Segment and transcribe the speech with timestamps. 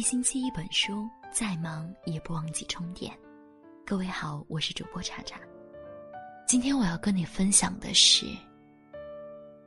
[0.00, 3.12] 一星期一本书，再忙也不忘记充电。
[3.84, 5.38] 各位好，我是主播查查。
[6.48, 8.24] 今天我要跟你分享的是：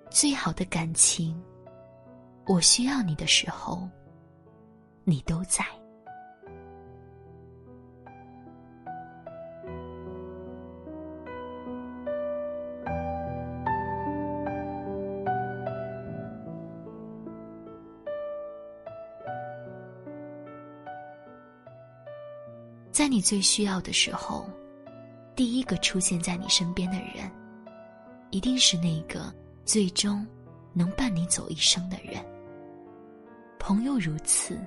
[0.10, 1.40] 最好的感情，
[2.48, 3.88] 我需要你的时候，
[5.04, 5.64] 你都在。
[22.94, 24.48] 在你最需要的时候，
[25.36, 27.30] 第一个出现在你身边的人，
[28.30, 29.34] 一定是那个
[29.66, 30.24] 最终
[30.74, 32.24] 能伴你走一生的人。
[33.58, 34.60] 朋友如此，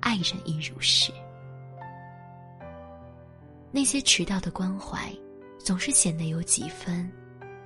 [0.00, 1.10] 爱人亦如是。
[3.70, 5.10] 那些迟到的关怀，
[5.58, 7.10] 总是显得有几分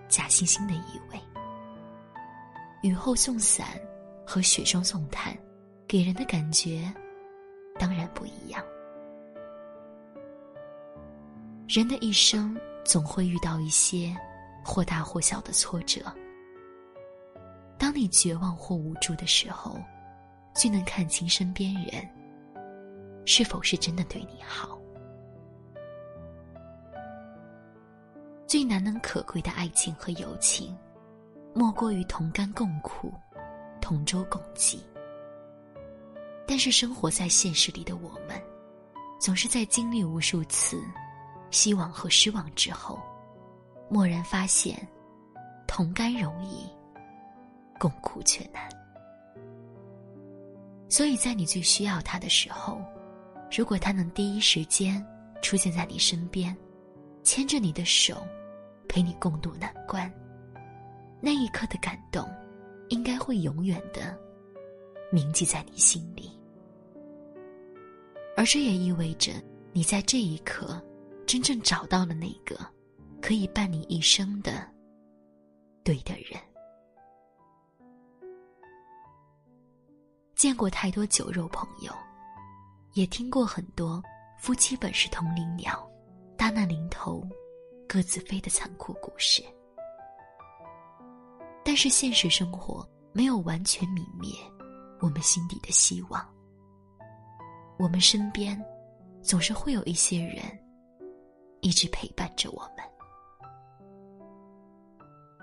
[0.08, 1.18] 假惺惺的意味。
[2.82, 3.70] 雨后送伞
[4.24, 5.36] 和雪中送炭，
[5.88, 6.92] 给人的感觉
[7.76, 8.64] 当然不一样。
[11.74, 14.14] 人的一生总会遇到一些
[14.62, 16.02] 或大或小的挫折。
[17.78, 19.80] 当你绝望或无助的时候，
[20.54, 22.06] 就能看清身边人
[23.24, 24.78] 是否是真的对你好。
[28.46, 30.76] 最难能可贵的爱情和友情，
[31.54, 33.10] 莫过于同甘共苦、
[33.80, 34.84] 同舟共济。
[36.46, 38.38] 但是生活在现实里的我们，
[39.18, 40.78] 总是在经历无数次。
[41.52, 42.98] 希望和失望之后，
[43.90, 44.76] 蓦然发现，
[45.68, 46.66] 同甘容易，
[47.78, 48.68] 共苦却难。
[50.88, 52.80] 所以在你最需要他的时候，
[53.54, 55.04] 如果他能第一时间
[55.42, 56.56] 出现在你身边，
[57.22, 58.26] 牵着你的手，
[58.88, 60.10] 陪你共度难关，
[61.20, 62.26] 那一刻的感动，
[62.88, 64.18] 应该会永远的
[65.10, 66.30] 铭记在你心里。
[68.38, 69.32] 而这也意味着，
[69.74, 70.82] 你在这一刻。
[71.26, 72.58] 真正找到了那个
[73.20, 74.66] 可以伴你一生的
[75.84, 76.40] 对的人。
[80.34, 81.92] 见过太多酒肉朋友，
[82.94, 84.02] 也听过很多
[84.38, 85.88] 夫妻本是同林鸟，
[86.36, 87.22] 大难临头
[87.88, 89.42] 各自飞的残酷故事。
[91.64, 94.32] 但是现实生活没有完全泯灭
[95.00, 96.28] 我们心底的希望。
[97.78, 98.60] 我们身边
[99.22, 100.42] 总是会有一些人。
[101.72, 102.84] 一直陪伴着我们，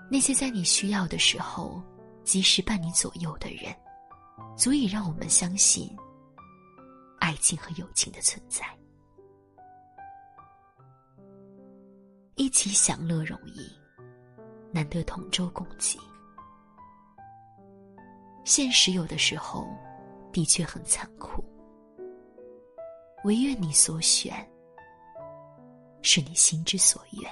[0.08, 1.82] 那些在你需要的时候
[2.22, 3.74] 及时伴你左右的人，
[4.56, 5.90] 足以让我们相信
[7.18, 8.64] 爱情和友情的存在。
[12.36, 13.68] 一起享乐容易，
[14.70, 15.98] 难得同舟共济。
[18.44, 19.66] 现实有的时候
[20.30, 21.44] 的确很残酷，
[23.24, 24.48] 唯愿你所选。
[26.02, 27.30] 是你心之所愿。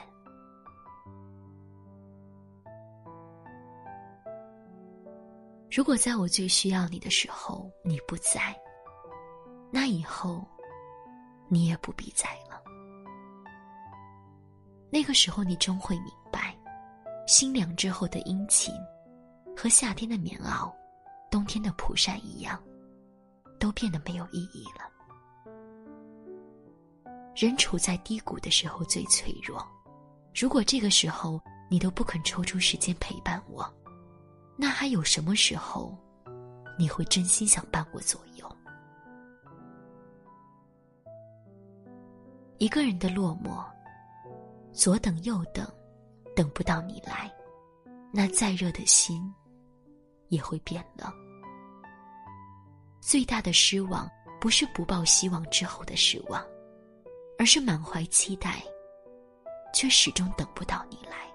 [5.71, 8.57] 如果在我最需要你的时候你不在，
[9.71, 10.47] 那以后
[11.49, 12.61] 你也不必在了。
[14.91, 16.57] 那个时候，你终会明白，
[17.27, 18.75] 心凉之后的殷勤，
[19.55, 20.73] 和夏天的棉袄、
[21.31, 22.61] 冬天的蒲扇一样，
[23.61, 24.91] 都变得没有意义了。
[27.41, 29.65] 人处在低谷的时候最脆弱，
[30.35, 31.41] 如果这个时候
[31.71, 33.65] 你都不肯抽出时间陪伴我，
[34.57, 35.97] 那还有什么时候
[36.77, 38.57] 你会真心想伴我左右？
[42.59, 43.65] 一个人的落寞，
[44.73, 45.65] 左等右等，
[46.35, 47.33] 等不到你来，
[48.13, 49.33] 那再热的心
[50.27, 51.09] 也会变冷。
[53.01, 54.11] 最大的失望，
[54.41, 56.45] 不是不抱希望之后的失望。
[57.39, 58.63] 而是满怀期待，
[59.73, 61.33] 却始终等不到你来。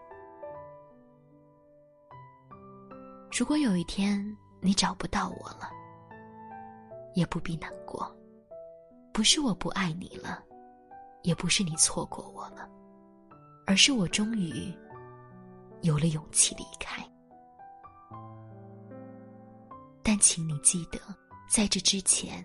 [3.32, 4.24] 如果有一天
[4.62, 5.72] 你找不到我了，
[7.16, 8.14] 也不必难过。
[9.14, 10.44] 不是我不爱你了，
[11.22, 12.70] 也不是你错过我了，
[13.66, 14.76] 而是我终于
[15.82, 17.02] 有了勇气离开。
[20.04, 21.00] 但请你记得，
[21.50, 22.44] 在这之前，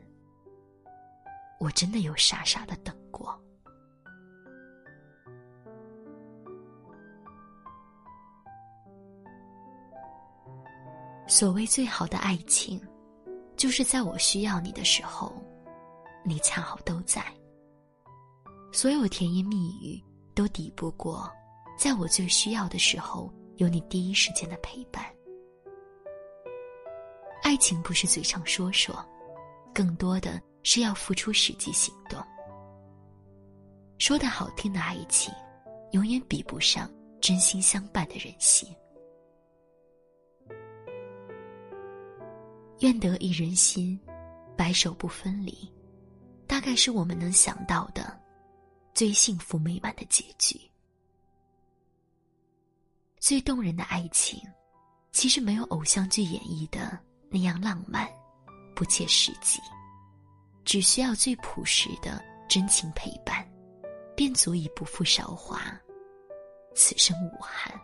[1.59, 3.39] 我真的有傻傻的等过。
[11.31, 12.81] 所谓最好的爱情，
[13.55, 15.31] 就是在我需要你的时候，
[16.25, 17.23] 你恰好都在。
[18.73, 20.03] 所有甜言蜜语
[20.35, 21.31] 都抵不过，
[21.77, 25.05] 在我最需要的时候有你第一时间的陪伴。
[27.43, 28.97] 爱情不是嘴上说说，
[29.75, 32.19] 更多的是要付出实际行动。
[33.99, 35.31] 说的好听的爱情，
[35.93, 36.91] 永远比不上
[37.21, 38.75] 真心相伴的人心。
[42.81, 43.99] 愿得一人心，
[44.57, 45.73] 白首不分离，
[46.47, 48.17] 大概是我们能想到的
[48.95, 50.61] 最幸福美满的结局。
[53.19, 54.41] 最动人的爱情，
[55.11, 56.97] 其实没有偶像剧演绎的
[57.29, 58.09] 那样浪漫、
[58.77, 59.59] 不切实际，
[60.65, 63.45] 只需要最朴实的真情陪伴，
[64.15, 65.61] 便足以不负韶华，
[66.77, 67.75] 此生无憾。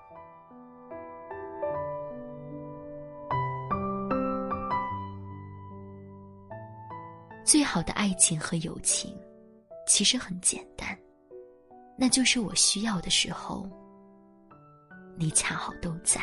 [7.44, 9.14] 最好的爱情和友情，
[9.86, 10.98] 其实很简单，
[11.96, 13.68] 那就是我需要的时候。
[15.16, 16.20] 你恰好都在，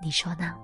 [0.00, 0.54] 你说呢？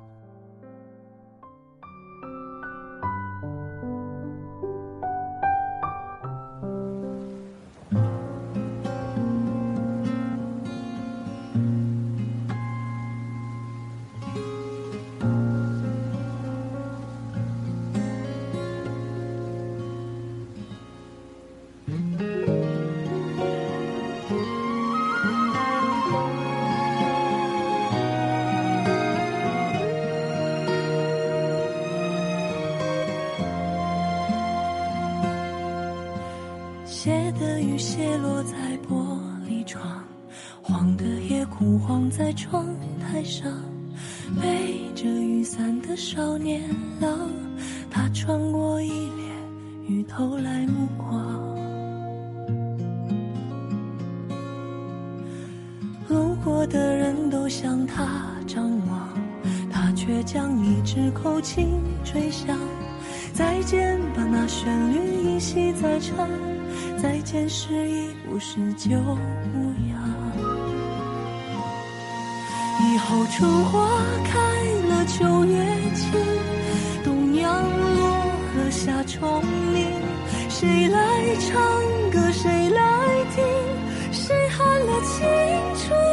[37.06, 39.16] 斜的雨泻落在玻
[39.48, 40.02] 璃窗，
[40.60, 42.66] 黄的也枯黄在窗
[43.00, 43.48] 台上。
[44.42, 46.68] 背着雨伞的少年
[47.00, 47.30] 郎，
[47.88, 49.24] 他穿过一列，
[49.86, 51.56] 雨投来目光。
[56.08, 58.04] 路过的人都向他
[58.48, 59.08] 张望，
[59.70, 61.68] 他却将一支口琴
[62.02, 62.58] 吹响。
[63.32, 66.28] 再见吧，那旋律依稀在唱。
[67.06, 69.96] 再见时已不是旧模样，
[72.80, 73.88] 以后春花
[74.24, 74.40] 开
[74.88, 75.64] 了，秋月
[75.94, 76.10] 清，
[77.04, 77.62] 东阳
[77.94, 78.08] 落
[78.56, 79.40] 了，夏虫
[79.72, 79.86] 鸣，
[80.48, 80.98] 谁来
[81.36, 81.62] 唱
[82.10, 82.82] 歌，谁来
[83.36, 83.44] 听，
[84.10, 85.24] 谁喊了青
[85.78, 86.05] 春？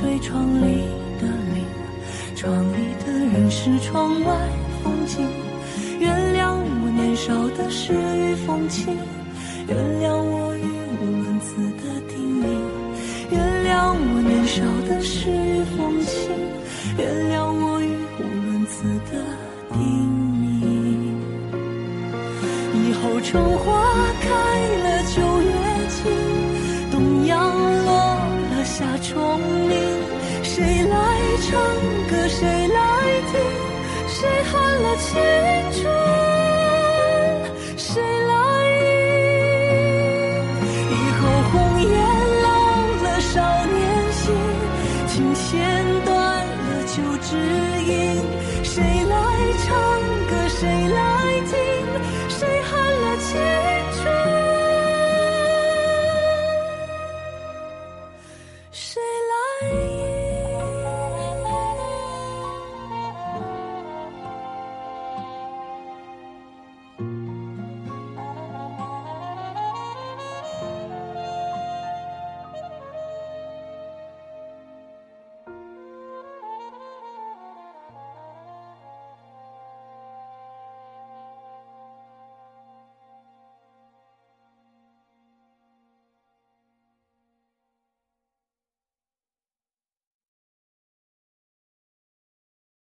[0.00, 0.88] 吹窗里
[1.20, 1.62] 的铃，
[2.34, 4.34] 窗里的人是窗外
[4.82, 5.28] 风景。
[6.00, 8.96] 原谅我年少的诗与风情，
[9.68, 10.64] 原谅我语
[11.02, 12.46] 无伦次的叮咛，
[13.30, 16.30] 原谅我年少的诗与风情，
[16.96, 19.20] 原谅我语无伦次的
[19.74, 19.78] 叮
[20.40, 20.64] 咛。
[22.72, 23.84] 以后春花
[24.22, 24.28] 开
[28.80, 29.76] 大虫鸣，
[30.42, 30.96] 谁来
[31.42, 31.60] 唱
[32.08, 32.80] 歌，谁来
[33.30, 33.38] 听，
[34.08, 34.18] 谁
[34.50, 35.20] 喊了青
[35.72, 35.84] 春，
[37.76, 38.32] 谁来
[38.80, 38.88] 迎？
[40.90, 41.20] 以后
[41.52, 41.92] 红颜
[42.42, 42.48] 老
[43.02, 43.34] 了少
[43.66, 43.78] 年
[44.12, 44.24] 心，
[45.08, 45.48] 琴弦
[46.06, 47.36] 断了旧知
[47.84, 47.92] 音，
[48.64, 49.14] 谁来
[49.66, 49.68] 唱
[50.26, 50.58] 歌，谁
[50.88, 50.98] 来
[51.50, 51.54] 听，
[52.30, 53.59] 谁喊了青春？